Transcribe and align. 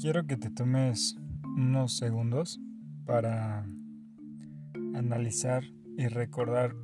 Quiero 0.00 0.26
que 0.26 0.38
te 0.38 0.48
tomes 0.48 1.18
unos 1.44 1.94
segundos 1.98 2.58
para 3.04 3.66
analizar 4.94 5.62
y 5.98 6.08
recordar 6.08 6.74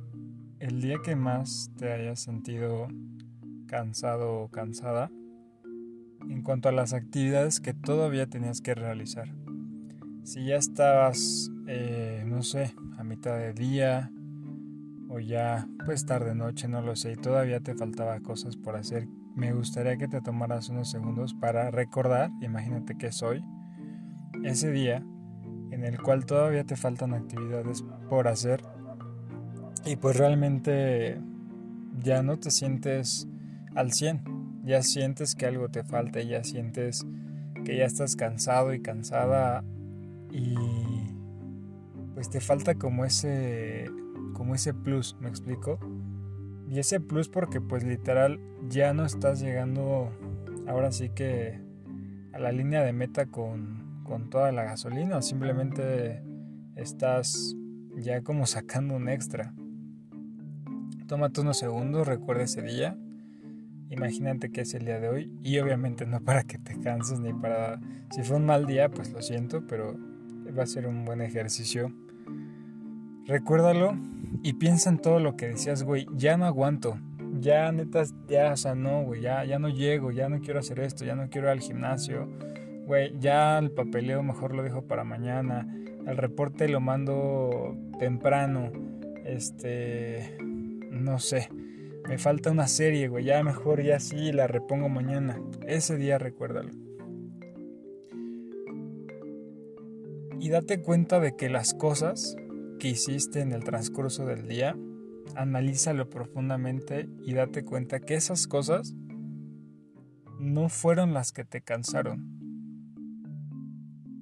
el 0.59 0.81
día 0.81 0.97
que 1.03 1.15
más 1.15 1.71
te 1.77 1.91
hayas 1.91 2.19
sentido 2.19 2.87
cansado 3.65 4.35
o 4.35 4.49
cansada 4.49 5.09
en 6.29 6.43
cuanto 6.43 6.69
a 6.69 6.71
las 6.71 6.93
actividades 6.93 7.59
que 7.59 7.73
todavía 7.73 8.27
tenías 8.27 8.61
que 8.61 8.75
realizar. 8.75 9.33
Si 10.21 10.45
ya 10.45 10.57
estabas, 10.57 11.49
eh, 11.65 12.23
no 12.23 12.43
sé, 12.43 12.75
a 12.99 13.03
mitad 13.03 13.35
de 13.35 13.53
día 13.53 14.11
o 15.09 15.19
ya 15.19 15.67
pues 15.87 16.05
tarde 16.05 16.35
noche, 16.35 16.67
no 16.67 16.83
lo 16.83 16.95
sé, 16.95 17.13
y 17.13 17.15
todavía 17.15 17.61
te 17.61 17.73
faltaba 17.73 18.19
cosas 18.19 18.57
por 18.57 18.75
hacer 18.75 19.07
me 19.37 19.53
gustaría 19.53 19.97
que 19.97 20.07
te 20.07 20.19
tomaras 20.19 20.69
unos 20.69 20.89
segundos 20.89 21.35
para 21.35 21.69
recordar, 21.69 22.31
imagínate 22.41 22.97
que 22.97 23.07
es 23.07 23.21
hoy, 23.21 23.45
ese 24.43 24.71
día 24.71 25.05
en 25.69 25.83
el 25.83 26.01
cual 26.01 26.25
todavía 26.25 26.63
te 26.63 26.75
faltan 26.75 27.13
actividades 27.13 27.83
por 28.09 28.27
hacer 28.27 28.63
y 29.85 29.95
pues 29.95 30.17
realmente 30.17 31.21
ya 31.99 32.23
no 32.23 32.37
te 32.39 32.49
sientes 32.49 33.27
al 33.75 33.91
100, 33.91 34.63
ya 34.63 34.81
sientes 34.81 35.35
que 35.35 35.45
algo 35.45 35.69
te 35.69 35.83
falta, 35.83 36.19
ya 36.21 36.43
sientes 36.43 37.05
que 37.63 37.77
ya 37.77 37.85
estás 37.85 38.15
cansado 38.15 38.73
y 38.73 38.81
cansada 38.81 39.63
y 40.31 40.55
pues 42.15 42.31
te 42.31 42.39
falta 42.39 42.73
como 42.73 43.05
ese 43.05 43.85
como 44.33 44.55
ese 44.55 44.73
plus, 44.73 45.15
¿me 45.19 45.29
explico? 45.29 45.79
Y 46.69 46.79
ese 46.79 46.99
plus 46.99 47.29
porque 47.29 47.61
pues 47.61 47.83
literal 47.83 48.39
ya 48.69 48.93
no 48.93 49.05
estás 49.05 49.39
llegando 49.39 50.11
ahora 50.67 50.91
sí 50.91 51.09
que 51.09 51.59
a 52.33 52.39
la 52.39 52.51
línea 52.51 52.83
de 52.83 52.93
meta 52.93 53.27
con, 53.27 54.03
con 54.03 54.29
toda 54.29 54.51
la 54.51 54.63
gasolina, 54.63 55.21
simplemente 55.21 56.23
estás 56.75 57.55
ya 57.97 58.21
como 58.21 58.45
sacando 58.45 58.95
un 58.95 59.09
extra. 59.09 59.53
Tómate 61.07 61.41
unos 61.41 61.57
segundos, 61.57 62.05
recuerda 62.05 62.43
ese 62.43 62.61
día, 62.61 62.97
imagínate 63.89 64.51
que 64.51 64.61
es 64.61 64.73
el 64.73 64.83
día 64.83 64.99
de 64.99 65.07
hoy 65.07 65.31
y 65.41 65.57
obviamente 65.59 66.05
no 66.05 66.19
para 66.19 66.43
que 66.43 66.57
te 66.57 66.79
canses 66.81 67.19
ni 67.21 67.33
para... 67.33 67.79
Si 68.11 68.23
fue 68.23 68.37
un 68.37 68.45
mal 68.45 68.65
día, 68.65 68.89
pues 68.89 69.11
lo 69.13 69.21
siento, 69.21 69.65
pero 69.67 69.97
va 70.57 70.63
a 70.63 70.67
ser 70.67 70.85
un 70.85 71.05
buen 71.05 71.21
ejercicio. 71.21 71.93
Recuérdalo 73.25 73.97
y 74.43 74.53
piensa 74.53 74.89
en 74.89 74.99
todo 74.99 75.19
lo 75.19 75.35
que 75.35 75.49
decías, 75.49 75.83
güey, 75.83 76.07
ya 76.13 76.37
no 76.37 76.45
aguanto. 76.45 76.99
Ya 77.39 77.71
neta, 77.71 78.03
ya, 78.27 78.53
o 78.53 78.57
sea, 78.57 78.75
no, 78.75 79.03
güey, 79.03 79.21
ya, 79.21 79.43
ya 79.45 79.59
no 79.59 79.69
llego, 79.69 80.11
ya 80.11 80.29
no 80.29 80.39
quiero 80.39 80.59
hacer 80.59 80.79
esto, 80.79 81.05
ya 81.05 81.15
no 81.15 81.29
quiero 81.29 81.47
ir 81.47 81.51
al 81.51 81.59
gimnasio. 81.59 82.27
Güey, 82.85 83.19
ya 83.19 83.59
el 83.59 83.71
papeleo 83.71 84.23
mejor 84.23 84.55
lo 84.55 84.63
dejo 84.63 84.83
para 84.83 85.03
mañana. 85.03 85.67
El 86.05 86.15
reporte 86.15 86.69
lo 86.69 86.79
mando 86.79 87.75
temprano. 87.99 88.71
Este, 89.25 90.37
no 90.89 91.19
sé. 91.19 91.49
Me 92.07 92.17
falta 92.17 92.49
una 92.49 92.67
serie, 92.67 93.09
güey. 93.09 93.25
Ya 93.25 93.43
mejor, 93.43 93.83
ya 93.83 93.99
sí, 93.99 94.31
la 94.31 94.47
repongo 94.47 94.87
mañana. 94.87 95.37
Ese 95.67 95.97
día 95.97 96.17
recuérdalo. 96.17 96.71
Y 100.39 100.49
date 100.49 100.81
cuenta 100.81 101.19
de 101.19 101.35
que 101.35 101.49
las 101.49 101.73
cosas 101.73 102.37
que 102.77 102.89
hiciste 102.89 103.41
en 103.41 103.51
el 103.51 103.63
transcurso 103.63 104.25
del 104.25 104.47
día, 104.47 104.75
analízalo 105.35 106.09
profundamente 106.09 107.09
y 107.23 107.33
date 107.33 107.63
cuenta 107.63 107.99
que 107.99 108.15
esas 108.15 108.47
cosas 108.47 108.95
no 110.39 110.69
fueron 110.69 111.13
las 111.13 111.31
que 111.31 111.45
te 111.45 111.61
cansaron. 111.61 112.37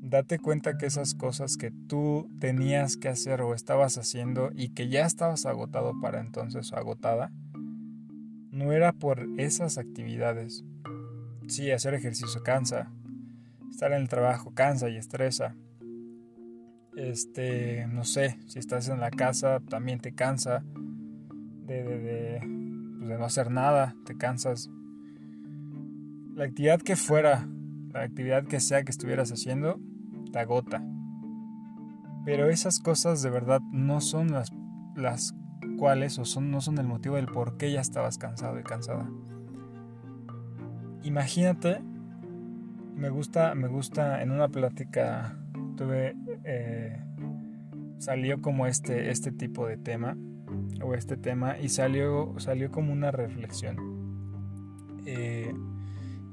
Date 0.01 0.39
cuenta 0.39 0.77
que 0.77 0.85
esas 0.85 1.15
cosas 1.15 1.57
que 1.57 1.71
tú 1.71 2.29
tenías 2.39 2.95
que 2.95 3.09
hacer 3.09 3.41
o 3.41 3.53
estabas 3.53 3.97
haciendo 3.97 4.51
y 4.53 4.69
que 4.69 4.87
ya 4.87 5.05
estabas 5.05 5.45
agotado 5.45 5.93
para 5.99 6.21
entonces 6.21 6.71
o 6.71 6.77
agotada, 6.77 7.31
no 8.51 8.71
era 8.71 8.93
por 8.93 9.27
esas 9.37 9.77
actividades. 9.77 10.63
Sí, 11.47 11.71
hacer 11.71 11.93
ejercicio 11.93 12.43
cansa, 12.43 12.91
estar 13.69 13.91
en 13.91 14.01
el 14.01 14.07
trabajo 14.07 14.53
cansa 14.53 14.89
y 14.89 14.95
estresa, 14.95 15.55
este, 16.95 17.87
no 17.87 18.03
sé, 18.03 18.39
si 18.47 18.59
estás 18.59 18.87
en 18.89 18.99
la 18.99 19.11
casa 19.11 19.59
también 19.69 19.99
te 19.99 20.13
cansa 20.13 20.63
de, 21.65 21.83
pues 21.83 22.03
de, 22.03 22.39
no 23.17 23.25
hacer 23.25 23.51
nada, 23.51 23.95
te 24.05 24.17
cansas. 24.17 24.69
La 26.35 26.45
actividad 26.45 26.81
que 26.81 26.95
fuera, 26.95 27.47
la 27.93 28.01
actividad 28.01 28.45
que 28.45 28.59
sea 28.59 28.83
que 28.83 28.91
estuvieras 28.91 29.31
haciendo, 29.31 29.79
te 30.31 30.39
agota. 30.39 30.83
Pero 32.25 32.49
esas 32.49 32.79
cosas 32.79 33.21
de 33.21 33.29
verdad 33.29 33.61
no 33.71 34.01
son 34.01 34.31
las, 34.31 34.51
las 34.95 35.35
cuales 35.77 36.17
o 36.17 36.25
son, 36.25 36.49
no 36.51 36.61
son 36.61 36.77
el 36.77 36.87
motivo 36.87 37.15
del 37.15 37.27
por 37.27 37.57
qué 37.57 37.71
ya 37.71 37.81
estabas 37.81 38.17
cansado 38.17 38.59
y 38.59 38.63
cansada. 38.63 39.09
Imagínate, 41.03 41.81
me 42.95 43.09
gusta, 43.09 43.53
me 43.53 43.67
gusta 43.67 44.23
en 44.23 44.31
una 44.31 44.47
plática 44.47 45.37
tuve, 45.75 46.15
eh, 46.45 46.99
salió 47.97 48.41
como 48.41 48.67
este, 48.67 49.09
este 49.09 49.31
tipo 49.31 49.67
de 49.67 49.77
tema, 49.77 50.17
o 50.81 50.93
este 50.93 51.17
tema, 51.17 51.57
y 51.59 51.69
salió, 51.69 52.35
salió 52.37 52.71
como 52.71 52.93
una 52.93 53.11
reflexión. 53.11 53.77
Eh, 55.05 55.53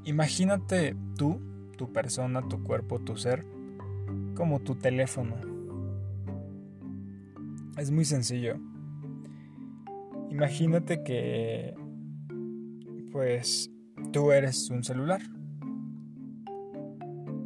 imagínate 0.05 0.97
tú, 1.17 1.41
tu 1.77 1.93
persona, 1.93 2.47
tu 2.49 2.63
cuerpo, 2.63 3.01
tu 3.01 3.17
ser, 3.17 3.45
como 4.35 4.61
tu 4.61 4.75
teléfono. 4.75 5.37
Es 7.79 7.91
muy 7.91 8.05
sencillo. 8.05 8.57
Imagínate 10.31 11.03
que, 11.03 11.75
pues, 13.11 13.71
tú 14.13 14.33
eres 14.33 14.71
un 14.71 14.85
celular. 14.85 15.21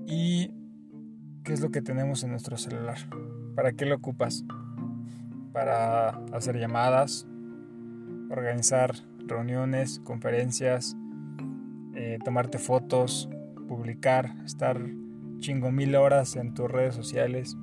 Y 0.07 0.51
¿Qué 1.47 1.53
es 1.53 1.61
lo 1.61 1.71
que 1.71 1.81
tenemos 1.81 2.25
en 2.25 2.31
nuestro 2.31 2.57
celular? 2.57 2.99
¿Para 3.55 3.71
qué 3.71 3.87
lo 3.87 3.95
ocupas? 3.95 4.45
Para 5.53 6.09
hacer 6.33 6.59
llamadas, 6.59 7.25
organizar 8.31 8.91
reuniones, 9.29 10.01
conferencias, 10.01 10.97
eh, 11.95 12.19
tomarte 12.25 12.59
fotos, 12.59 13.31
publicar, 13.69 14.35
estar 14.45 14.77
chingo 15.39 15.71
mil 15.71 15.95
horas 15.95 16.35
en 16.35 16.53
tus 16.53 16.69
redes 16.69 16.97
sociales, 16.97 17.57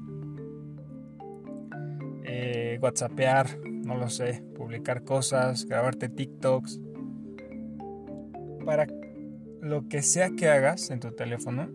eh, 2.23 2.79
whatsappear, 2.81 3.59
no 3.65 3.97
lo 3.97 4.07
sé, 4.07 4.45
publicar 4.55 5.03
cosas, 5.03 5.65
grabarte 5.65 6.07
TikToks. 6.07 6.79
Para 8.65 8.87
lo 9.59 9.89
que 9.89 10.01
sea 10.01 10.29
que 10.29 10.47
hagas 10.47 10.89
en 10.89 11.01
tu 11.01 11.11
teléfono, 11.11 11.67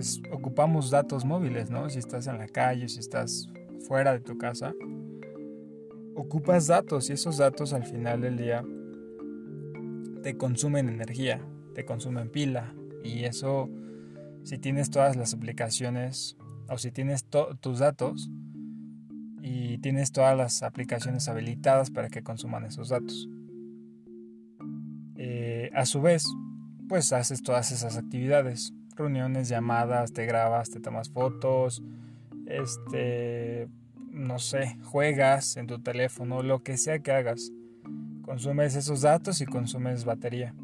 pues 0.00 0.22
ocupamos 0.32 0.90
datos 0.90 1.26
móviles, 1.26 1.68
¿no? 1.68 1.90
Si 1.90 1.98
estás 1.98 2.26
en 2.26 2.38
la 2.38 2.48
calle, 2.48 2.88
si 2.88 3.00
estás 3.00 3.50
fuera 3.86 4.14
de 4.14 4.20
tu 4.20 4.38
casa, 4.38 4.72
ocupas 6.16 6.68
datos 6.68 7.10
y 7.10 7.12
esos 7.12 7.36
datos 7.36 7.74
al 7.74 7.84
final 7.84 8.22
del 8.22 8.38
día 8.38 8.64
te 10.22 10.38
consumen 10.38 10.88
energía, 10.88 11.46
te 11.74 11.84
consumen 11.84 12.30
pila 12.30 12.74
y 13.04 13.24
eso 13.24 13.68
si 14.42 14.56
tienes 14.56 14.88
todas 14.88 15.16
las 15.16 15.34
aplicaciones 15.34 16.38
o 16.70 16.78
si 16.78 16.90
tienes 16.90 17.26
tus 17.60 17.80
datos 17.80 18.30
y 19.42 19.76
tienes 19.80 20.12
todas 20.12 20.34
las 20.34 20.62
aplicaciones 20.62 21.28
habilitadas 21.28 21.90
para 21.90 22.08
que 22.08 22.22
consuman 22.22 22.64
esos 22.64 22.88
datos. 22.88 23.28
Eh, 25.16 25.68
a 25.74 25.84
su 25.84 26.00
vez, 26.00 26.24
pues 26.88 27.12
haces 27.12 27.42
todas 27.42 27.70
esas 27.70 27.98
actividades 27.98 28.72
reuniones, 29.00 29.48
llamadas, 29.48 30.12
te 30.12 30.26
grabas, 30.26 30.70
te 30.70 30.80
tomas 30.80 31.10
fotos, 31.10 31.82
este, 32.46 33.68
no 34.10 34.38
sé, 34.38 34.76
juegas 34.84 35.56
en 35.56 35.66
tu 35.66 35.80
teléfono, 35.80 36.42
lo 36.42 36.62
que 36.62 36.76
sea 36.76 37.00
que 37.00 37.12
hagas. 37.12 37.50
Consumes 38.22 38.76
esos 38.76 39.02
datos 39.02 39.40
y 39.40 39.46
consumes 39.46 40.04
batería. 40.04 40.54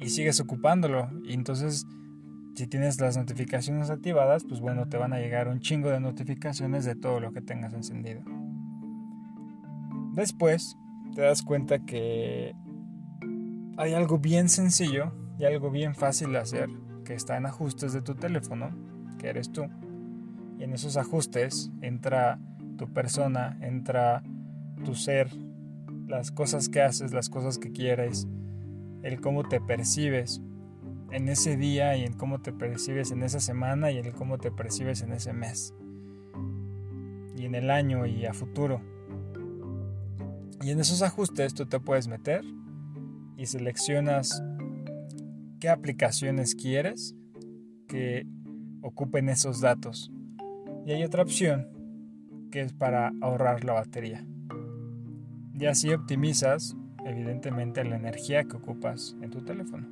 Y 0.00 0.08
sigues 0.08 0.40
ocupándolo. 0.40 1.10
Y 1.24 1.34
entonces, 1.34 1.86
si 2.54 2.66
tienes 2.66 3.00
las 3.00 3.16
notificaciones 3.16 3.90
activadas, 3.90 4.44
pues 4.44 4.60
bueno, 4.60 4.88
te 4.88 4.96
van 4.96 5.12
a 5.12 5.18
llegar 5.18 5.48
un 5.48 5.60
chingo 5.60 5.90
de 5.90 6.00
notificaciones 6.00 6.84
de 6.84 6.94
todo 6.94 7.20
lo 7.20 7.32
que 7.32 7.40
tengas 7.40 7.72
encendido. 7.72 8.22
Después, 10.12 10.76
te 11.14 11.22
das 11.22 11.42
cuenta 11.42 11.80
que 11.80 12.54
hay 13.76 13.94
algo 13.94 14.18
bien 14.18 14.48
sencillo 14.48 15.12
y 15.38 15.44
algo 15.44 15.70
bien 15.70 15.94
fácil 15.94 16.32
de 16.32 16.38
hacer 16.38 16.68
que 17.04 17.14
está 17.14 17.36
en 17.36 17.46
ajustes 17.46 17.92
de 17.92 18.02
tu 18.02 18.14
teléfono, 18.14 18.70
que 19.18 19.28
eres 19.28 19.52
tú. 19.52 19.64
Y 20.58 20.64
en 20.64 20.72
esos 20.72 20.96
ajustes 20.96 21.70
entra 21.82 22.38
tu 22.76 22.92
persona, 22.92 23.58
entra 23.60 24.22
tu 24.84 24.94
ser, 24.94 25.28
las 26.06 26.30
cosas 26.30 26.68
que 26.68 26.82
haces, 26.82 27.12
las 27.12 27.28
cosas 27.28 27.58
que 27.58 27.72
quieres, 27.72 28.26
el 29.02 29.20
cómo 29.20 29.44
te 29.48 29.60
percibes. 29.60 30.40
en 31.10 31.28
ese 31.28 31.56
día 31.56 31.96
y 31.96 32.02
en 32.04 32.14
cómo 32.14 32.40
te 32.40 32.52
percibes 32.52 33.12
en 33.12 33.22
esa 33.22 33.38
semana 33.38 33.92
y 33.92 33.98
en 33.98 34.10
cómo 34.10 34.38
te 34.38 34.50
percibes 34.50 35.00
en 35.00 35.12
ese 35.12 35.32
mes 35.32 35.72
y 37.36 37.44
en 37.44 37.54
el 37.54 37.70
año 37.70 38.06
y 38.06 38.26
a 38.26 38.32
futuro. 38.32 38.80
Y 40.60 40.70
en 40.70 40.80
esos 40.80 41.02
ajustes 41.02 41.54
tú 41.54 41.66
te 41.66 41.78
puedes 41.78 42.08
meter 42.08 42.42
y 43.36 43.46
seleccionas 43.46 44.42
qué 45.60 45.68
aplicaciones 45.68 46.54
quieres 46.54 47.14
que 47.88 48.26
ocupen 48.82 49.28
esos 49.28 49.60
datos. 49.60 50.12
Y 50.86 50.92
hay 50.92 51.04
otra 51.04 51.22
opción 51.22 51.68
que 52.50 52.60
es 52.60 52.72
para 52.72 53.12
ahorrar 53.20 53.64
la 53.64 53.72
batería. 53.72 54.24
Y 55.54 55.66
así 55.66 55.92
optimizas 55.92 56.76
evidentemente 57.04 57.84
la 57.84 57.96
energía 57.96 58.44
que 58.44 58.56
ocupas 58.56 59.16
en 59.20 59.30
tu 59.30 59.42
teléfono. 59.42 59.88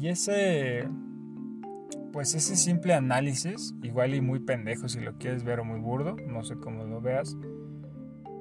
Y 0.00 0.08
ese 0.08 0.88
pues 2.12 2.34
ese 2.34 2.56
simple 2.56 2.94
análisis, 2.94 3.74
igual 3.82 4.14
y 4.14 4.20
muy 4.20 4.40
pendejo 4.40 4.88
si 4.88 5.00
lo 5.00 5.18
quieres 5.18 5.44
ver 5.44 5.60
o 5.60 5.64
muy 5.64 5.78
burdo, 5.78 6.16
no 6.26 6.42
sé 6.42 6.56
cómo 6.56 6.84
lo 6.84 7.00
veas, 7.00 7.36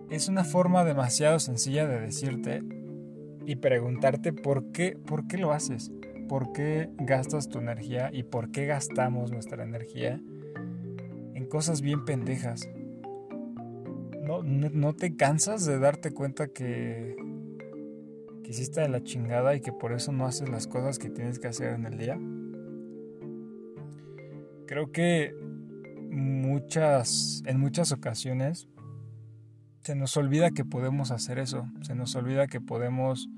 es 0.09 0.29
una 0.29 0.43
forma 0.43 0.83
demasiado 0.83 1.37
sencilla 1.39 1.85
de 1.87 1.99
decirte 1.99 2.63
y 3.47 3.55
preguntarte 3.55 4.33
por 4.33 4.73
qué, 4.73 4.97
por 5.07 5.25
qué 5.25 5.37
lo 5.37 5.53
haces, 5.53 5.89
por 6.27 6.51
qué 6.51 6.89
gastas 6.97 7.47
tu 7.47 7.59
energía 7.59 8.09
y 8.11 8.23
por 8.23 8.51
qué 8.51 8.65
gastamos 8.65 9.31
nuestra 9.31 9.63
energía 9.63 10.21
en 11.33 11.45
cosas 11.47 11.81
bien 11.81 12.03
pendejas. 12.03 12.69
¿No, 14.21 14.43
no, 14.43 14.93
te 14.93 15.15
cansas 15.15 15.65
de 15.65 15.79
darte 15.79 16.11
cuenta 16.11 16.49
que, 16.49 17.15
que 18.43 18.51
hiciste 18.51 18.81
de 18.81 18.89
la 18.89 19.01
chingada 19.01 19.55
y 19.55 19.61
que 19.61 19.71
por 19.71 19.93
eso 19.93 20.11
no 20.11 20.25
haces 20.25 20.49
las 20.49 20.67
cosas 20.67 20.99
que 20.99 21.09
tienes 21.09 21.39
que 21.39 21.47
hacer 21.47 21.73
en 21.73 21.85
el 21.85 21.97
día? 21.97 22.19
Creo 24.65 24.91
que 24.91 25.33
muchas, 26.09 27.41
en 27.45 27.61
muchas 27.61 27.93
ocasiones 27.93 28.67
se 29.87 29.95
nos 29.95 30.17
olvida 30.17 30.51
que 30.51 30.65
podemos 30.65 31.11
hacer 31.11 31.39
eso, 31.39 31.65
se 31.79 31.95
nos 31.95 32.13
olvida 32.17 32.47
que 32.47 32.59
podemos 32.59 33.29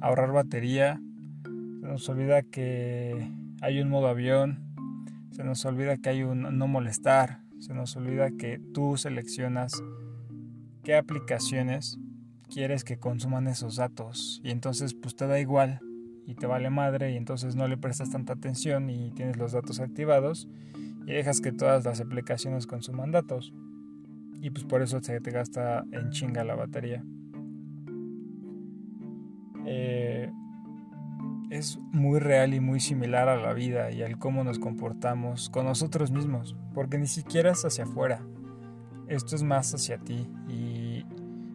ahorrar 0.00 0.32
batería, 0.32 1.00
se 1.44 1.86
nos 1.86 2.08
olvida 2.08 2.42
que 2.42 3.30
hay 3.60 3.80
un 3.80 3.88
modo 3.88 4.08
avión, 4.08 4.58
se 5.30 5.44
nos 5.44 5.64
olvida 5.64 5.96
que 5.98 6.08
hay 6.08 6.24
un 6.24 6.58
no 6.58 6.66
molestar, 6.66 7.42
se 7.60 7.72
nos 7.72 7.94
olvida 7.94 8.32
que 8.32 8.60
tú 8.74 8.96
seleccionas 8.96 9.80
qué 10.82 10.96
aplicaciones 10.96 12.00
quieres 12.52 12.82
que 12.82 12.98
consuman 12.98 13.46
esos 13.46 13.76
datos. 13.76 14.40
Y 14.42 14.50
entonces 14.50 14.94
pues 14.94 15.14
te 15.14 15.28
da 15.28 15.38
igual 15.38 15.78
y 16.26 16.34
te 16.34 16.48
vale 16.48 16.68
madre 16.68 17.12
y 17.12 17.16
entonces 17.16 17.54
no 17.54 17.68
le 17.68 17.76
prestas 17.76 18.10
tanta 18.10 18.32
atención 18.32 18.90
y 18.90 19.12
tienes 19.12 19.36
los 19.36 19.52
datos 19.52 19.78
activados 19.78 20.48
y 21.06 21.12
dejas 21.12 21.40
que 21.40 21.52
todas 21.52 21.84
las 21.84 22.00
aplicaciones 22.00 22.66
consuman 22.66 23.12
datos 23.12 23.54
y 24.42 24.50
pues 24.50 24.64
por 24.64 24.82
eso 24.82 25.00
te 25.00 25.18
gasta 25.30 25.84
en 25.92 26.10
chinga 26.10 26.42
la 26.42 26.56
batería. 26.56 27.04
Eh, 29.64 30.32
es 31.48 31.78
muy 31.92 32.18
real 32.18 32.52
y 32.52 32.58
muy 32.58 32.80
similar 32.80 33.28
a 33.28 33.36
la 33.36 33.52
vida 33.52 33.92
y 33.92 34.02
al 34.02 34.18
cómo 34.18 34.42
nos 34.42 34.58
comportamos 34.58 35.48
con 35.48 35.66
nosotros 35.66 36.10
mismos, 36.10 36.56
porque 36.74 36.98
ni 36.98 37.06
siquiera 37.06 37.52
es 37.52 37.64
hacia 37.64 37.84
afuera, 37.84 38.26
esto 39.06 39.36
es 39.36 39.44
más 39.44 39.72
hacia 39.74 39.98
ti 39.98 40.28
y 40.48 41.06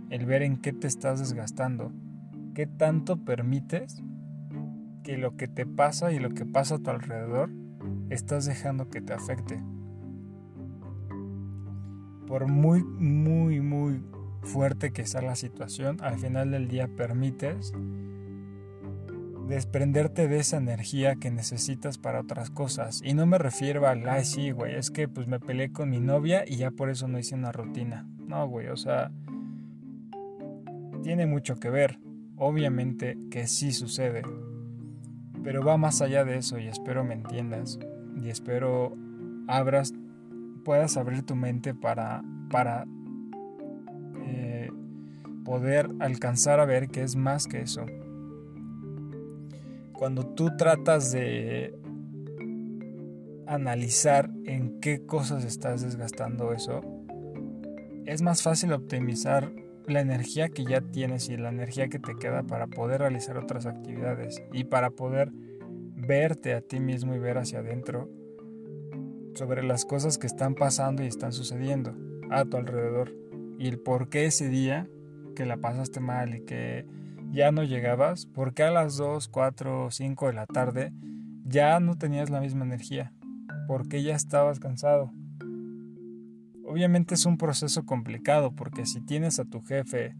el 0.09 0.25
ver 0.25 0.41
en 0.43 0.55
qué 0.55 0.71
te 0.71 0.87
estás 0.87 1.19
desgastando, 1.19 1.91
qué 2.55 2.67
tanto 2.67 3.17
permites 3.17 4.01
que 5.03 5.17
lo 5.17 5.35
que 5.35 5.49
te 5.49 5.65
pasa 5.65 6.13
y 6.13 6.19
lo 6.19 6.29
que 6.29 6.45
pasa 6.45 6.75
a 6.75 6.79
tu 6.79 6.89
alrededor 6.89 7.49
estás 8.09 8.45
dejando 8.45 8.89
que 8.89 9.01
te 9.01 9.11
afecte. 9.11 9.61
Por 12.27 12.47
muy, 12.47 12.83
muy, 12.83 13.61
muy 13.61 14.01
fuerte 14.43 14.91
que 14.91 15.05
sea 15.05 15.21
la 15.21 15.35
situación, 15.35 15.97
al 16.01 16.19
final 16.19 16.51
del 16.51 16.67
día 16.67 16.87
permites 16.87 17.73
desprenderte 19.47 20.27
de 20.27 20.39
esa 20.39 20.57
energía 20.57 21.15
que 21.15 21.31
necesitas 21.31 21.97
para 21.97 22.21
otras 22.21 22.49
cosas. 22.49 23.01
Y 23.03 23.13
no 23.13 23.25
me 23.25 23.37
refiero 23.37 23.87
al, 23.87 24.07
ay, 24.07 24.25
sí, 24.25 24.51
güey, 24.51 24.75
es 24.75 24.91
que 24.91 25.07
pues 25.07 25.27
me 25.27 25.39
peleé 25.39 25.71
con 25.71 25.89
mi 25.89 25.99
novia 25.99 26.43
y 26.45 26.57
ya 26.57 26.71
por 26.71 26.89
eso 26.89 27.07
no 27.07 27.17
hice 27.17 27.35
una 27.35 27.51
rutina. 27.51 28.07
No, 28.19 28.47
güey, 28.47 28.67
o 28.67 28.77
sea, 28.77 29.11
tiene 31.01 31.25
mucho 31.25 31.55
que 31.55 31.69
ver. 31.69 31.99
Obviamente 32.35 33.17
que 33.31 33.47
sí 33.47 33.71
sucede. 33.71 34.21
Pero 35.43 35.63
va 35.63 35.77
más 35.77 36.01
allá 36.01 36.25
de 36.25 36.37
eso 36.37 36.59
y 36.59 36.67
espero 36.67 37.03
me 37.03 37.13
entiendas. 37.13 37.79
Y 38.21 38.29
espero 38.29 38.95
abras, 39.47 39.93
puedas 40.67 40.97
abrir 40.97 41.23
tu 41.23 41.33
mente 41.33 41.73
para, 41.73 42.21
para 42.51 42.85
eh, 44.25 44.69
poder 45.45 45.87
alcanzar 46.01 46.59
a 46.59 46.65
ver 46.65 46.89
que 46.89 47.03
es 47.03 47.15
más 47.15 47.47
que 47.47 47.61
eso. 47.61 47.85
Cuando 49.93 50.25
tú 50.25 50.57
tratas 50.57 51.13
de 51.13 51.73
analizar 53.45 54.29
en 54.43 54.81
qué 54.81 55.05
cosas 55.05 55.45
estás 55.45 55.83
desgastando 55.83 56.51
eso, 56.51 56.81
es 58.05 58.21
más 58.21 58.43
fácil 58.43 58.73
optimizar 58.73 59.53
la 59.85 60.01
energía 60.01 60.49
que 60.49 60.65
ya 60.65 60.81
tienes 60.81 61.29
y 61.29 61.37
la 61.37 61.47
energía 61.47 61.87
que 61.87 61.99
te 61.99 62.13
queda 62.15 62.43
para 62.43 62.67
poder 62.67 62.99
realizar 62.99 63.37
otras 63.37 63.67
actividades 63.67 64.43
y 64.51 64.65
para 64.65 64.89
poder 64.89 65.31
verte 65.95 66.55
a 66.55 66.59
ti 66.59 66.81
mismo 66.81 67.15
y 67.15 67.19
ver 67.19 67.37
hacia 67.37 67.59
adentro 67.59 68.09
sobre 69.37 69.63
las 69.63 69.85
cosas 69.85 70.17
que 70.17 70.27
están 70.27 70.55
pasando 70.55 71.03
y 71.03 71.07
están 71.07 71.31
sucediendo 71.31 71.95
a 72.31 72.45
tu 72.45 72.57
alrededor. 72.57 73.13
Y 73.59 73.67
el 73.67 73.79
por 73.79 74.09
qué 74.09 74.25
ese 74.25 74.49
día 74.49 74.87
que 75.35 75.45
la 75.45 75.57
pasaste 75.57 75.99
mal 75.99 76.35
y 76.35 76.43
que 76.43 76.85
ya 77.31 77.51
no 77.51 77.63
llegabas, 77.63 78.25
por 78.25 78.53
qué 78.53 78.63
a 78.63 78.71
las 78.71 78.97
2, 78.97 79.27
4, 79.27 79.91
5 79.91 80.27
de 80.27 80.33
la 80.33 80.45
tarde 80.45 80.93
ya 81.45 81.79
no 81.79 81.97
tenías 81.97 82.29
la 82.29 82.41
misma 82.41 82.65
energía, 82.65 83.13
por 83.67 83.87
qué 83.87 84.03
ya 84.03 84.15
estabas 84.15 84.59
cansado, 84.59 85.11
Obviamente 86.69 87.15
es 87.15 87.25
un 87.25 87.37
proceso 87.37 87.85
complicado 87.85 88.51
porque 88.51 88.85
si 88.85 88.99
tienes 88.99 89.39
a 89.39 89.45
tu 89.45 89.61
jefe 89.61 90.17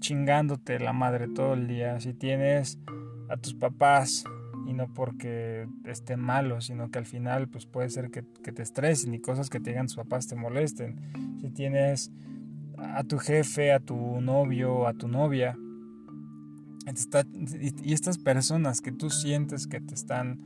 chingándote 0.00 0.80
la 0.80 0.92
madre 0.92 1.28
todo 1.28 1.54
el 1.54 1.68
día, 1.68 2.00
si 2.00 2.12
tienes 2.12 2.80
a 3.28 3.36
tus 3.36 3.54
papás 3.54 4.24
y 4.66 4.72
no 4.72 4.92
porque 4.92 5.68
esté 5.84 6.16
malo, 6.16 6.60
sino 6.60 6.90
que 6.90 6.98
al 6.98 7.06
final 7.06 7.48
pues 7.48 7.66
puede 7.66 7.88
ser 7.88 8.10
que, 8.10 8.22
te 8.22 8.62
estresen 8.62 9.14
y 9.14 9.20
cosas 9.20 9.48
que 9.48 9.60
te 9.60 9.70
digan 9.70 9.86
tus 9.86 9.96
papás 9.96 10.26
te 10.26 10.34
molesten. 10.34 10.96
Si 11.40 11.50
tienes 11.50 12.10
a 12.78 13.04
tu 13.04 13.18
jefe, 13.18 13.72
a 13.72 13.80
tu 13.80 14.20
novio, 14.20 14.86
a 14.86 14.94
tu 14.94 15.08
novia, 15.08 15.56
y 17.82 17.92
estas 17.92 18.18
personas 18.18 18.80
que 18.80 18.92
tú 18.92 19.10
sientes 19.10 19.66
que 19.66 19.80
te 19.80 19.94
están, 19.94 20.40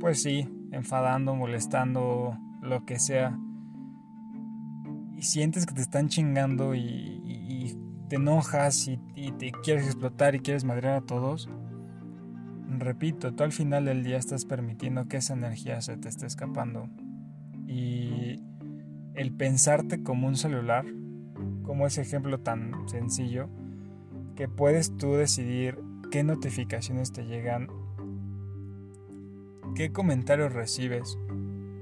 pues 0.00 0.22
sí, 0.22 0.46
enfadando, 0.70 1.34
molestando, 1.34 2.36
lo 2.60 2.84
que 2.84 2.98
sea, 2.98 3.38
y 5.16 5.22
sientes 5.22 5.66
que 5.66 5.74
te 5.74 5.80
están 5.80 6.08
chingando 6.08 6.74
y, 6.74 7.78
te 8.08 8.16
enojas 8.16 8.88
y, 8.88 8.98
te 9.38 9.52
quieres 9.62 9.86
explotar 9.86 10.34
y 10.34 10.40
quieres 10.40 10.64
madrear 10.64 10.96
a 10.96 11.00
todos, 11.00 11.48
repito, 12.80 13.34
tú 13.34 13.44
al 13.44 13.52
final 13.52 13.84
del 13.84 14.04
día 14.04 14.18
estás 14.18 14.44
permitiendo 14.44 15.08
que 15.08 15.18
esa 15.18 15.34
energía 15.34 15.80
se 15.80 15.96
te 15.96 16.08
esté 16.08 16.26
escapando. 16.26 16.88
Y 17.66 18.42
el 19.14 19.32
pensarte 19.32 20.02
como 20.02 20.26
un 20.26 20.36
celular, 20.36 20.84
como 21.62 21.86
ese 21.86 22.02
ejemplo 22.02 22.40
tan 22.40 22.88
sencillo, 22.88 23.48
que 24.36 24.48
puedes 24.48 24.96
tú 24.96 25.14
decidir 25.14 25.78
qué 26.10 26.24
notificaciones 26.24 27.12
te 27.12 27.26
llegan, 27.26 27.68
qué 29.74 29.92
comentarios 29.92 30.52
recibes, 30.52 31.18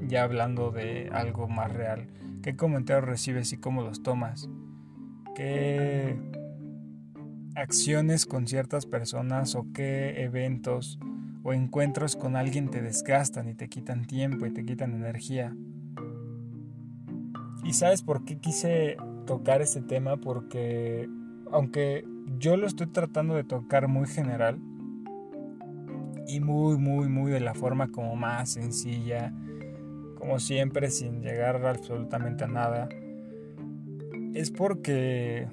ya 0.07 0.25
hablando 0.25 0.71
de 0.71 1.09
algo 1.13 1.49
más 1.49 1.73
real 1.73 2.09
qué 2.43 2.57
comentarios 2.57 3.05
recibes 3.05 3.53
y 3.53 3.59
cómo 3.59 3.83
los 3.83 4.03
tomas, 4.03 4.49
qué 5.35 6.19
acciones 7.61 8.27
con 8.27 8.47
ciertas 8.47 8.87
personas 8.87 9.55
o 9.55 9.67
qué 9.73 10.23
eventos 10.23 10.99
o 11.43 11.53
encuentros 11.53 12.17
con 12.17 12.37
alguien 12.37 12.71
te 12.71 12.83
desgastan 12.83 13.49
y 13.49 13.55
te 13.55 13.69
quitan 13.69 14.07
tiempo 14.07 14.47
y 14.47 14.51
te 14.53 14.65
quitan 14.65 14.95
energía. 14.95 15.55
¿Y 17.65 17.73
sabes 17.75 18.03
por 18.03 18.25
qué 18.25 18.39
quise 18.39 18.97
tocar 19.27 19.63
este 19.63 19.83
tema? 19.83 20.17
Porque 20.17 21.09
aunque 21.53 22.05
yo 22.39 22.57
lo 22.57 22.67
estoy 22.67 22.87
tratando 22.87 23.35
de 23.35 23.45
tocar 23.45 23.89
muy 23.89 24.07
general 24.07 24.59
y 26.27 26.41
muy, 26.41 26.79
muy, 26.79 27.09
muy 27.09 27.31
de 27.31 27.41
la 27.41 27.55
forma 27.55 27.91
como 27.91 28.17
más 28.17 28.51
sencilla, 28.51 29.33
como 30.17 30.39
siempre 30.39 30.91
sin 30.91 31.23
llegar 31.23 31.65
absolutamente 31.67 32.45
a 32.45 32.49
nada, 32.49 32.89
es 34.35 34.51
porque 34.51 35.49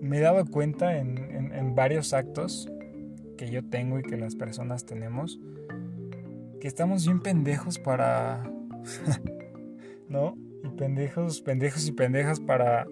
me 0.00 0.18
he 0.18 0.20
dado 0.20 0.44
cuenta 0.46 0.96
en, 0.96 1.74
varios 1.74 2.12
actos 2.12 2.68
que 3.36 3.50
yo 3.50 3.64
tengo 3.64 3.98
y 3.98 4.02
que 4.02 4.16
las 4.16 4.34
personas 4.34 4.84
tenemos, 4.84 5.40
que 6.60 6.68
estamos 6.68 7.04
bien 7.04 7.20
pendejos 7.20 7.78
para... 7.78 8.42
¿No? 10.08 10.36
Y 10.64 10.68
pendejos, 10.76 11.40
pendejos 11.40 11.86
y 11.86 11.92
pendejas 11.92 12.40
para... 12.40 12.86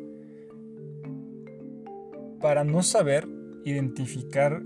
Para 2.41 2.63
no 2.65 2.83
saber 2.83 3.27
identificar 3.65 4.63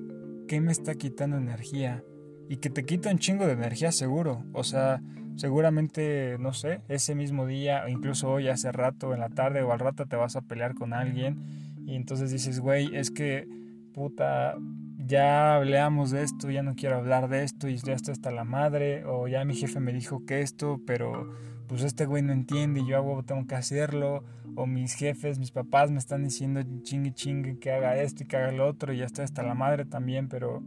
qué 0.47 0.61
me 0.61 0.73
está 0.73 0.95
quitando 0.95 1.37
energía. 1.37 2.05
Y 2.49 2.59
que 2.59 2.69
te 2.69 2.85
quita 2.85 3.11
un 3.11 3.19
chingo 3.19 3.47
de 3.47 3.53
energía 3.53 3.93
seguro. 3.93 4.45
O 4.53 4.63
sea, 4.63 5.01
seguramente, 5.37 6.37
no 6.39 6.53
sé, 6.53 6.83
ese 6.89 7.15
mismo 7.15 7.47
día, 7.47 7.85
o 7.85 7.89
incluso 7.89 8.31
hoy, 8.31 8.49
hace 8.49 8.71
rato, 8.73 9.15
en 9.15 9.21
la 9.21 9.31
tarde 9.31 9.63
o 9.63 9.73
al 9.73 9.79
rato 9.79 10.07
te 10.07 10.17
vas 10.17 10.37
a 10.37 10.43
pelear 10.43 10.75
con 10.75 10.93
alguien. 10.93 11.62
Y 11.87 11.97
entonces 11.97 12.31
dices, 12.31 12.61
güey, 12.61 12.95
es 12.95 13.11
que, 13.11 13.49
puta, 13.93 14.57
ya 14.99 15.57
hablamos 15.57 16.11
de 16.11 16.23
esto, 16.23 16.51
ya 16.51 16.63
no 16.63 16.75
quiero 16.75 16.97
hablar 16.97 17.29
de 17.29 17.45
esto 17.45 17.69
y 17.69 17.77
ya 17.77 17.95
está 17.95 18.13
hasta 18.13 18.31
la 18.31 18.45
madre. 18.45 19.05
O 19.05 19.29
ya 19.29 19.45
mi 19.45 19.55
jefe 19.55 19.81
me 19.81 19.93
dijo 19.93 20.25
que 20.25 20.41
esto, 20.41 20.81
pero 20.87 21.35
pues 21.67 21.83
este 21.83 22.07
güey 22.07 22.23
no 22.23 22.33
entiende 22.33 22.81
y 22.81 22.87
yo 22.87 22.97
hago, 22.97 23.23
tengo 23.23 23.47
que 23.47 23.55
hacerlo 23.55 24.25
o 24.55 24.67
mis 24.67 24.95
jefes, 24.95 25.39
mis 25.39 25.51
papás 25.51 25.91
me 25.91 25.99
están 25.99 26.23
diciendo 26.23 26.61
chingue 26.83 27.15
chingue 27.15 27.59
que 27.59 27.73
haga 27.73 27.97
esto 27.97 28.23
y 28.23 28.27
que 28.27 28.37
haga 28.37 28.53
lo 28.53 28.67
otro 28.67 28.93
y 28.93 28.99
ya 28.99 29.07
estoy 29.07 29.25
hasta 29.25 29.43
la 29.43 29.55
madre 29.55 29.85
también, 29.85 30.29
pero 30.29 30.63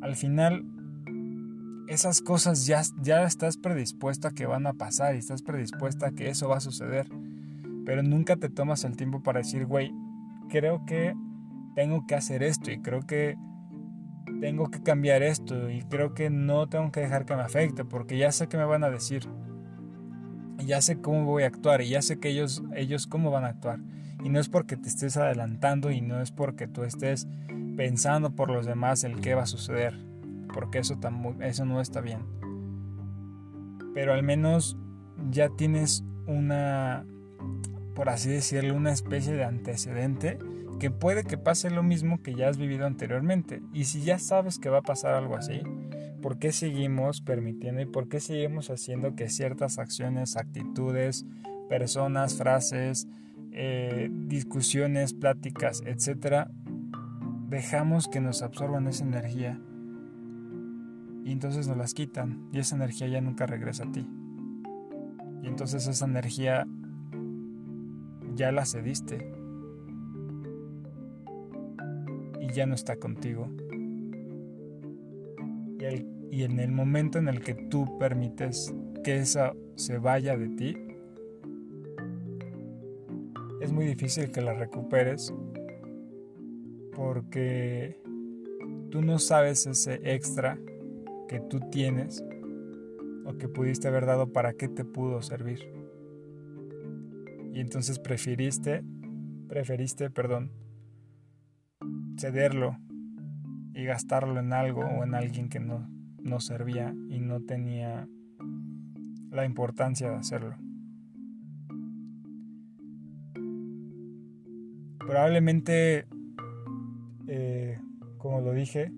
al 0.00 0.16
final 0.16 0.64
esas 1.88 2.20
cosas 2.20 2.66
ya, 2.66 2.82
ya 3.02 3.24
estás 3.24 3.56
predispuesta 3.56 4.28
a 4.28 4.30
que 4.30 4.46
van 4.46 4.66
a 4.66 4.74
pasar 4.74 5.14
y 5.14 5.18
estás 5.18 5.42
predispuesta 5.42 6.08
a 6.08 6.12
que 6.12 6.28
eso 6.28 6.48
va 6.48 6.58
a 6.58 6.60
suceder, 6.60 7.08
pero 7.84 8.02
nunca 8.02 8.36
te 8.36 8.48
tomas 8.48 8.84
el 8.84 8.96
tiempo 8.96 9.22
para 9.22 9.40
decir, 9.40 9.66
güey, 9.66 9.92
creo 10.48 10.84
que 10.84 11.14
tengo 11.74 12.06
que 12.06 12.14
hacer 12.14 12.42
esto 12.42 12.70
y 12.70 12.80
creo 12.80 13.00
que 13.02 13.36
tengo 14.40 14.70
que 14.70 14.82
cambiar 14.82 15.22
esto 15.22 15.70
y 15.70 15.82
creo 15.82 16.14
que 16.14 16.30
no 16.30 16.68
tengo 16.68 16.90
que 16.92 17.00
dejar 17.00 17.24
que 17.24 17.34
me 17.34 17.42
afecte 17.42 17.84
porque 17.84 18.18
ya 18.18 18.32
sé 18.32 18.48
que 18.48 18.56
me 18.56 18.64
van 18.64 18.84
a 18.84 18.90
decir 18.90 19.28
ya 20.64 20.80
sé 20.80 21.00
cómo 21.00 21.24
voy 21.24 21.44
a 21.44 21.46
actuar 21.46 21.80
y 21.82 21.88
ya 21.88 22.02
sé 22.02 22.18
que 22.18 22.28
ellos, 22.28 22.62
ellos 22.74 23.06
cómo 23.06 23.30
van 23.30 23.44
a 23.44 23.48
actuar. 23.48 23.80
Y 24.22 24.28
no 24.28 24.40
es 24.40 24.48
porque 24.48 24.76
te 24.76 24.88
estés 24.88 25.16
adelantando 25.16 25.90
y 25.90 26.00
no 26.00 26.20
es 26.20 26.32
porque 26.32 26.66
tú 26.66 26.82
estés 26.82 27.28
pensando 27.76 28.34
por 28.34 28.50
los 28.50 28.66
demás 28.66 29.04
el 29.04 29.20
qué 29.20 29.34
va 29.34 29.42
a 29.42 29.46
suceder, 29.46 29.94
porque 30.52 30.78
eso, 30.78 30.98
eso 31.40 31.64
no 31.64 31.80
está 31.80 32.00
bien. 32.00 32.20
Pero 33.94 34.12
al 34.12 34.22
menos 34.22 34.76
ya 35.30 35.48
tienes 35.50 36.04
una, 36.26 37.06
por 37.98 38.10
así 38.10 38.30
decirlo, 38.30 38.76
una 38.76 38.92
especie 38.92 39.32
de 39.32 39.42
antecedente 39.42 40.38
que 40.78 40.88
puede 40.88 41.24
que 41.24 41.36
pase 41.36 41.68
lo 41.68 41.82
mismo 41.82 42.22
que 42.22 42.36
ya 42.36 42.48
has 42.48 42.56
vivido 42.56 42.86
anteriormente. 42.86 43.60
Y 43.72 43.86
si 43.86 44.02
ya 44.02 44.20
sabes 44.20 44.60
que 44.60 44.70
va 44.70 44.78
a 44.78 44.82
pasar 44.82 45.14
algo 45.14 45.34
así, 45.34 45.62
¿Por 46.22 46.38
qué 46.38 46.50
seguimos 46.52 47.20
permitiendo 47.20 47.80
y 47.80 47.86
por 47.86 48.08
qué 48.08 48.18
seguimos 48.18 48.70
haciendo 48.70 49.14
que 49.14 49.28
ciertas 49.28 49.78
acciones, 49.78 50.36
actitudes, 50.36 51.26
personas, 51.68 52.34
frases, 52.34 53.06
eh, 53.52 54.08
discusiones, 54.10 55.14
pláticas, 55.14 55.80
etcétera, 55.86 56.50
dejamos 57.48 58.08
que 58.08 58.20
nos 58.20 58.42
absorban 58.42 58.88
esa 58.88 59.04
energía 59.04 59.60
y 61.24 61.30
entonces 61.30 61.68
nos 61.68 61.76
las 61.76 61.94
quitan 61.94 62.48
y 62.52 62.58
esa 62.58 62.74
energía 62.74 63.06
ya 63.06 63.20
nunca 63.20 63.46
regresa 63.46 63.84
a 63.84 63.92
ti. 63.92 64.08
Y 65.42 65.46
entonces 65.46 65.86
esa 65.86 66.04
energía 66.04 66.66
ya 68.38 68.52
la 68.52 68.64
cediste 68.64 69.18
y 72.40 72.52
ya 72.52 72.66
no 72.66 72.74
está 72.74 72.96
contigo. 72.96 73.48
Y, 76.30 76.44
en 76.44 76.60
el 76.60 76.70
momento 76.70 77.18
en 77.18 77.26
el 77.26 77.40
que 77.40 77.54
tú 77.54 77.98
permites 77.98 78.72
que 79.02 79.16
esa 79.16 79.54
se 79.74 79.98
vaya 79.98 80.36
de 80.36 80.48
ti, 80.50 80.76
es 83.60 83.72
muy 83.72 83.86
difícil 83.86 84.30
que 84.30 84.40
la 84.40 84.54
recuperes 84.54 85.34
porque 86.94 88.00
tú 88.90 89.02
no 89.02 89.18
sabes 89.18 89.66
ese 89.66 90.00
extra 90.04 90.60
que 91.26 91.40
tú 91.40 91.58
tienes 91.70 92.22
o 93.24 93.36
que 93.36 93.48
pudiste 93.48 93.88
haber 93.88 94.06
dado 94.06 94.32
para 94.32 94.52
qué 94.52 94.68
te 94.68 94.84
pudo 94.84 95.22
servir. 95.22 95.77
Y 97.52 97.60
entonces 97.60 97.98
preferiste, 97.98 98.84
preferiste, 99.48 100.10
perdón, 100.10 100.52
cederlo 102.18 102.76
y 103.74 103.84
gastarlo 103.84 104.40
en 104.40 104.52
algo 104.52 104.82
o 104.82 105.04
en 105.04 105.14
alguien 105.14 105.48
que 105.48 105.60
no, 105.60 105.88
no 106.22 106.40
servía 106.40 106.94
y 107.08 107.20
no 107.20 107.40
tenía 107.40 108.08
la 109.30 109.44
importancia 109.44 110.10
de 110.10 110.16
hacerlo. 110.16 110.56
Probablemente, 114.98 116.06
eh, 117.28 117.78
como 118.18 118.40
lo 118.40 118.52
dije, 118.52 118.92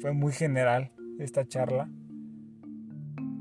fue 0.00 0.12
muy 0.12 0.32
general 0.32 0.92
esta 1.18 1.46
charla. 1.46 1.88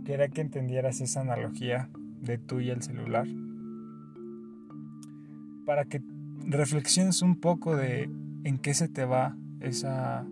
Quería 0.06 0.28
que 0.30 0.42
entendieras 0.42 1.02
esa 1.02 1.22
analogía 1.22 1.90
de 2.22 2.38
tú 2.38 2.60
y 2.60 2.70
el 2.70 2.82
celular. 2.82 3.28
Para 5.68 5.84
que 5.84 6.02
reflexiones 6.46 7.22
un 7.22 7.42
poco 7.42 7.76
de 7.76 8.10
en 8.46 8.58
qué 8.58 8.74
se 8.74 8.88
te 8.88 9.04
va 9.04 9.36
esa, 9.60 10.26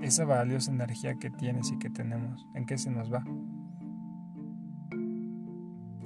esa 0.00 0.24
valiosa 0.24 0.72
energía 0.72 1.18
que 1.18 1.28
tienes 1.28 1.70
y 1.70 1.78
que 1.78 1.90
tenemos, 1.90 2.46
en 2.54 2.64
qué 2.64 2.78
se 2.78 2.90
nos 2.90 3.12
va. 3.12 3.22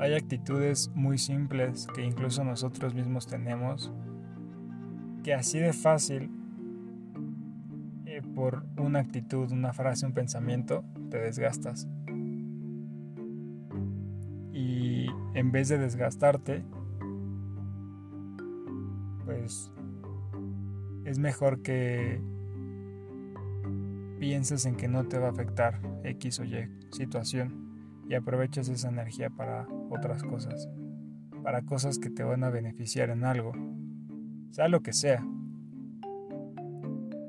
Hay 0.01 0.15
actitudes 0.15 0.91
muy 0.97 1.19
simples 1.19 1.87
que 1.95 2.05
incluso 2.05 2.43
nosotros 2.43 2.95
mismos 2.95 3.29
tenemos, 3.29 3.93
que 5.23 5.33
así 5.33 5.61
de 5.61 5.73
fácil, 5.73 6.29
eh, 8.07 8.23
por 8.35 8.67
una 8.77 8.99
actitud, 8.99 9.53
una 9.53 9.73
frase, 9.73 10.05
un 10.05 10.15
pensamiento, 10.15 10.85
te 11.11 11.19
desgastas. 11.19 11.87
Y 14.53 15.07
en 15.35 15.53
vez 15.53 15.69
de 15.69 15.79
desgastarte, 15.79 16.65
pues 19.47 19.71
es 21.05 21.21
mejor 21.21 21.63
que 21.63 22.21
pienses 24.19 24.67
en 24.67 24.75
que 24.75 24.89
no 24.89 25.07
te 25.07 25.21
va 25.21 25.29
a 25.29 25.31
afectar 25.31 25.81
X 26.03 26.41
o 26.41 26.45
Y 26.45 26.69
situación 26.91 28.03
y 28.09 28.15
aproveches 28.15 28.69
esa 28.69 28.89
energía 28.89 29.31
para 29.31 29.69
otras 29.91 30.25
cosas, 30.25 30.69
para 31.45 31.63
cosas 31.63 32.01
que 32.01 32.11
te 32.11 32.25
van 32.25 32.43
a 32.43 32.51
beneficiar 32.51 33.11
en 33.11 33.25
algo, 33.25 33.53
sea 34.51 34.67
lo 34.67 34.81
que 34.81 34.93
sea, 34.93 35.25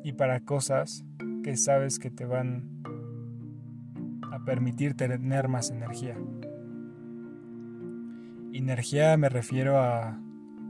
y 0.04 0.14
para 0.14 0.40
cosas 0.40 1.06
que 1.44 1.56
sabes 1.56 2.00
que 2.00 2.10
te 2.10 2.26
van 2.26 2.82
a 4.32 4.44
permitir 4.44 4.96
tener 4.96 5.48
más 5.50 5.70
energía. 5.70 6.18
Energía 8.54 9.18
me 9.18 9.30
refiero 9.30 9.78
a 9.78 10.20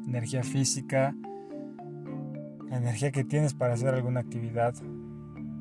energía 0.07 0.43
física, 0.43 1.15
la 2.69 2.77
energía 2.77 3.11
que 3.11 3.23
tienes 3.23 3.53
para 3.53 3.73
hacer 3.73 3.93
alguna 3.93 4.21
actividad, 4.21 4.75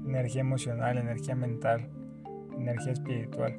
energía 0.06 0.40
emocional, 0.40 0.98
energía 0.98 1.34
mental, 1.34 1.88
energía 2.56 2.92
espiritual. 2.92 3.54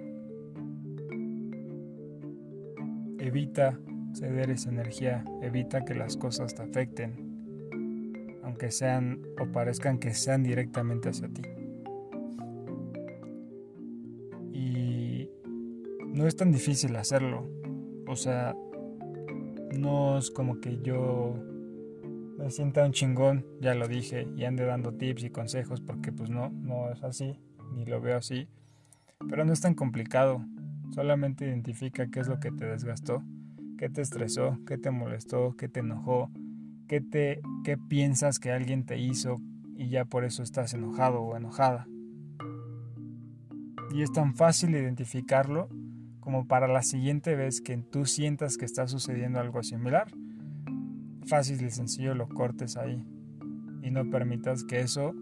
Evita 3.20 3.80
ceder 4.14 4.50
esa 4.50 4.70
energía, 4.70 5.24
evita 5.42 5.86
que 5.86 5.94
las 5.94 6.18
cosas 6.18 6.56
te 6.56 6.64
afecten, 6.64 8.40
aunque 8.44 8.72
sean 8.72 9.22
o 9.40 9.52
parezcan 9.52 10.00
que 10.00 10.14
sean 10.14 10.44
directamente 10.44 11.10
hacia 11.10 11.30
ti. 11.30 11.42
Y 14.52 15.30
no 16.06 16.26
es 16.28 16.36
tan 16.36 16.52
difícil 16.52 16.96
hacerlo, 16.96 17.48
o 18.08 18.16
sea, 18.16 18.56
no 19.78 20.18
es 20.18 20.32
como 20.32 20.60
que 20.60 20.80
yo 20.82 21.36
me 22.38 22.52
sienta 22.52 22.86
un 22.86 22.92
chingón, 22.92 23.46
ya 23.60 23.74
lo 23.74 23.88
dije, 23.88 24.28
y 24.36 24.46
ande 24.46 24.66
dando 24.66 24.94
tips 24.94 25.24
y 25.24 25.30
consejos 25.30 25.82
porque 25.82 26.12
pues 26.12 26.30
no, 26.30 26.50
no 26.50 26.92
es 26.92 27.04
así, 27.04 27.40
ni 27.74 27.86
lo 27.86 28.00
veo 28.00 28.18
así. 28.18 28.48
Pero 29.28 29.44
no 29.44 29.54
es 29.54 29.62
tan 29.62 29.74
complicado, 29.74 30.46
solamente 30.92 31.46
identifica 31.46 32.08
qué 32.08 32.20
es 32.20 32.28
lo 32.28 32.40
que 32.40 32.52
te 32.52 32.66
desgastó, 32.66 33.24
qué 33.78 33.90
te 33.90 34.02
estresó, 34.02 34.60
qué 34.68 34.78
te 34.78 34.92
molestó, 34.92 35.56
qué 35.58 35.68
te 35.68 35.80
enojó, 35.80 36.30
qué, 36.88 37.02
te, 37.02 37.42
qué 37.64 37.78
piensas 37.78 38.40
que 38.40 38.52
alguien 38.52 38.86
te 38.86 39.00
hizo 39.00 39.38
y 39.76 39.90
ya 39.90 40.06
por 40.06 40.24
eso 40.24 40.44
estás 40.44 40.74
enojado 40.74 41.22
o 41.22 41.36
enojada. 41.36 41.88
Y 43.92 44.04
es 44.04 44.12
tan 44.12 44.36
fácil 44.36 44.72
identificarlo 44.72 45.70
como 46.20 46.46
para 46.46 46.68
la 46.68 46.84
siguiente 46.84 47.36
vez 47.36 47.62
que 47.62 47.78
tú 47.78 48.06
sientas 48.06 48.58
que 48.58 48.66
está 48.66 48.88
sucediendo 48.88 49.40
algo 49.40 49.64
similar, 49.64 50.08
fácil 51.28 51.62
y 51.64 51.70
sencillo 51.70 52.16
lo 52.16 52.28
cortes 52.28 52.78
ahí 52.78 53.06
y 53.82 53.92
no 53.92 54.10
permitas 54.10 54.64
que 54.64 54.82
eso 54.82 55.14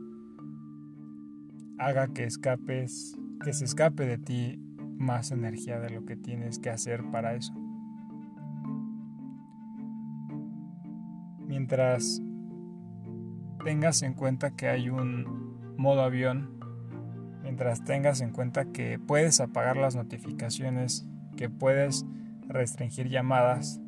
haga 1.78 2.08
que 2.08 2.24
escapes, 2.24 3.18
que 3.44 3.54
se 3.54 3.66
escape 3.66 4.06
de 4.06 4.18
ti 4.18 4.60
más 4.98 5.32
energía 5.32 5.80
de 5.80 5.90
lo 5.90 6.06
que 6.06 6.16
tienes 6.16 6.60
que 6.60 6.70
hacer 6.70 7.04
para 7.12 7.36
eso. 7.36 7.54
Mientras 11.48 12.22
tengas 13.64 14.02
en 14.04 14.14
cuenta 14.14 14.56
que 14.56 14.68
hay 14.68 14.90
un 14.90 15.76
modo 15.78 16.02
avión, 16.02 16.60
mientras 17.44 17.84
tengas 17.84 18.22
en 18.22 18.32
cuenta 18.32 18.66
que 18.72 19.00
puedes 19.00 19.40
apagar 19.42 19.78
las 19.78 19.96
notificaciones, 19.96 21.08
que 21.36 21.50
puedes 21.50 22.06
restringir 22.48 23.10
llamadas, 23.10 23.82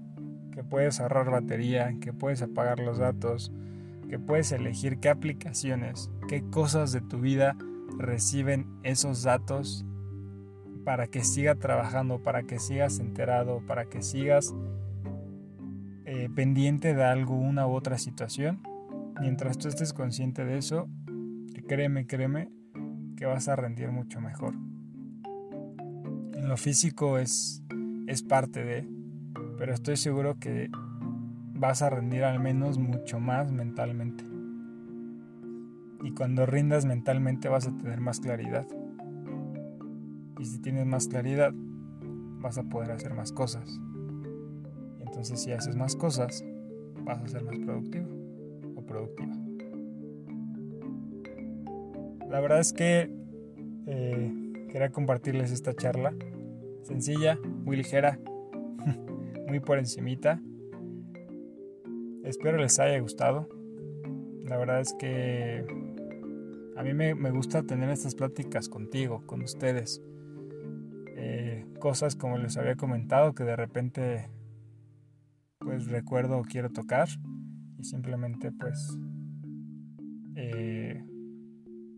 que 0.57 0.63
puedes 0.63 0.99
ahorrar 0.99 1.29
batería, 1.29 1.93
que 2.01 2.13
puedes 2.13 2.41
apagar 2.41 2.79
los 2.79 2.97
datos, 2.97 3.51
que 4.09 4.17
puedes 4.17 4.51
elegir 4.51 4.97
qué 4.97 5.09
aplicaciones, 5.09 6.09
qué 6.27 6.49
cosas 6.49 6.91
de 6.91 6.99
tu 6.99 7.19
vida 7.19 7.55
reciben 7.99 8.65
esos 8.81 9.21
datos 9.21 9.85
para 10.83 11.05
que 11.05 11.23
siga 11.23 11.53
trabajando, 11.53 12.23
para 12.23 12.41
que 12.41 12.57
sigas 12.57 12.97
enterado, 12.97 13.61
para 13.67 13.85
que 13.85 14.01
sigas 14.01 14.55
eh, 16.05 16.27
pendiente 16.33 16.95
de 16.95 17.03
alguna 17.03 17.67
u 17.67 17.75
otra 17.75 17.99
situación 17.99 18.63
mientras 19.21 19.59
tú 19.59 19.67
estés 19.67 19.93
consciente 19.93 20.43
de 20.43 20.57
eso, 20.57 20.89
créeme, 21.67 22.07
créeme, 22.07 22.49
que 23.15 23.27
vas 23.27 23.47
a 23.47 23.55
rendir 23.55 23.91
mucho 23.91 24.19
mejor. 24.21 24.55
En 26.33 26.49
lo 26.49 26.57
físico 26.57 27.19
es, 27.19 27.63
es 28.07 28.23
parte 28.23 28.65
de, 28.65 28.96
pero 29.57 29.73
estoy 29.73 29.97
seguro 29.97 30.37
que 30.39 30.69
vas 31.53 31.81
a 31.81 31.89
rendir 31.89 32.23
al 32.23 32.39
menos 32.39 32.77
mucho 32.77 33.19
más 33.19 33.51
mentalmente. 33.51 34.23
Y 36.03 36.11
cuando 36.11 36.45
rindas 36.45 36.85
mentalmente 36.85 37.49
vas 37.49 37.67
a 37.67 37.75
tener 37.75 37.99
más 37.99 38.19
claridad. 38.19 38.67
Y 40.39 40.45
si 40.45 40.59
tienes 40.59 40.85
más 40.85 41.07
claridad, 41.07 41.51
vas 42.39 42.57
a 42.57 42.63
poder 42.63 42.91
hacer 42.91 43.13
más 43.13 43.31
cosas. 43.31 43.79
Y 44.99 45.03
entonces 45.03 45.41
si 45.41 45.51
haces 45.51 45.75
más 45.75 45.95
cosas, 45.95 46.45
vas 47.03 47.21
a 47.21 47.27
ser 47.27 47.43
más 47.43 47.57
productivo 47.57 48.17
productiva. 48.87 49.33
La 52.29 52.39
verdad 52.39 52.59
es 52.59 52.73
que 52.73 53.11
eh, 53.85 54.33
quería 54.71 54.89
compartirles 54.89 55.51
esta 55.51 55.75
charla 55.75 56.13
sencilla, 56.81 57.37
muy 57.65 57.77
ligera, 57.77 58.17
muy 59.47 59.59
por 59.59 59.79
encimita. 59.79 60.41
Espero 62.23 62.57
les 62.57 62.79
haya 62.79 62.99
gustado. 62.99 63.47
La 64.43 64.57
verdad 64.57 64.81
es 64.81 64.93
que 64.93 65.65
a 66.75 66.83
mí 66.83 66.93
me, 66.93 67.31
gusta 67.31 67.63
tener 67.63 67.89
estas 67.89 68.15
pláticas 68.15 68.69
contigo, 68.69 69.25
con 69.25 69.41
ustedes. 69.41 70.01
Eh, 71.15 71.65
cosas 71.79 72.15
como 72.15 72.37
les 72.37 72.57
había 72.57 72.75
comentado 72.75 73.33
que 73.33 73.43
de 73.43 73.55
repente 73.55 74.29
pues 75.59 75.87
recuerdo 75.87 76.37
o 76.37 76.43
quiero 76.43 76.69
tocar 76.69 77.07
y 77.79 77.83
simplemente 77.83 78.51
pues 78.51 78.97
eh, 80.35 81.03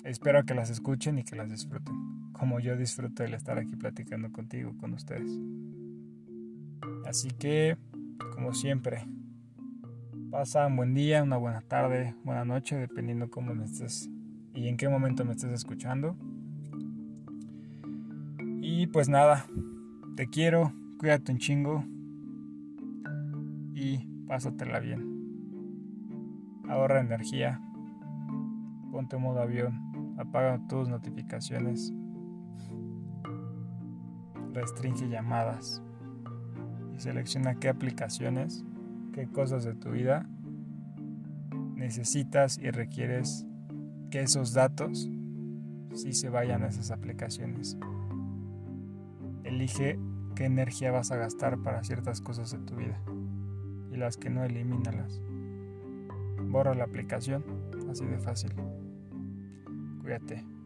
espero 0.06 0.46
que 0.46 0.56
las 0.56 0.70
escuchen 0.70 1.20
y 1.20 1.24
que 1.24 1.36
las 1.36 1.50
disfruten, 1.50 2.32
como 2.32 2.60
yo 2.60 2.78
disfruto 2.78 3.24
el 3.24 3.34
estar 3.34 3.60
aquí 3.60 3.76
platicando 3.76 4.32
contigo, 4.32 4.76
con 4.78 4.94
ustedes. 4.94 5.30
Así 7.10 7.30
que, 7.32 7.76
como 8.36 8.54
siempre, 8.54 9.08
pasa 10.30 10.68
un 10.68 10.76
buen 10.76 10.94
día, 10.94 11.24
una 11.24 11.38
buena 11.38 11.62
tarde, 11.62 12.14
buena 12.24 12.46
noche, 12.46 12.76
dependiendo 12.76 13.32
cómo 13.32 13.56
me 13.56 13.66
estés 13.66 14.12
y 14.54 14.68
en 14.68 14.78
qué 14.78 14.88
momento 14.90 15.26
me 15.26 15.32
estés 15.32 15.50
escuchando. 15.50 16.16
Y 18.62 18.86
pues 18.86 19.10
nada, 19.10 19.48
te 20.18 20.28
quiero, 20.28 20.72
cuídate 21.00 21.32
un 21.32 21.40
chingo 21.40 21.84
y 23.74 24.06
pásatela 24.28 24.80
bien 24.80 25.10
ahorra 26.70 27.00
energía, 27.00 27.60
ponte 28.92 29.18
modo 29.18 29.42
avión, 29.42 30.14
apaga 30.20 30.62
tus 30.68 30.88
notificaciones, 30.88 31.92
restringe 34.54 35.10
llamadas 35.10 35.82
selecciona 37.00 37.56
qué 37.56 37.70
aplicaciones, 37.70 38.64
qué 39.14 39.28
cosas 39.28 39.64
de 39.64 39.76
tu 39.76 39.92
vida 39.92 40.28
necesitas 41.76 42.58
y 42.58 42.72
requieres 42.72 43.46
que 44.12 44.22
esos 44.22 44.54
datos 44.54 45.10
sí 45.94 46.14
se 46.14 46.30
vayan 46.30 46.64
a 46.64 46.68
esas 46.68 46.92
aplicaciones. 46.92 47.78
Elige 49.44 50.00
qué 50.36 50.46
energía 50.46 50.92
vas 50.92 51.12
a 51.12 51.18
gastar 51.18 51.58
para 51.60 51.84
ciertas 51.84 52.22
cosas 52.22 52.52
de 52.52 52.60
tu 52.60 52.76
vida 52.76 53.02
y 53.92 53.98
las 53.98 54.18
que 54.18 54.30
no 54.30 54.44
elimínalas 54.44 55.22
borra 56.50 56.74
la 56.74 56.84
aplicación, 56.84 57.44
así 57.90 58.06
de 58.06 58.20
fácil. 58.20 58.52
Cuídate. 60.02 60.59